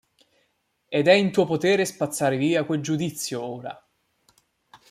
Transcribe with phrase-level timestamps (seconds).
[0.89, 3.87] Ed è in tuo potere spazzare via quel giudizio ora.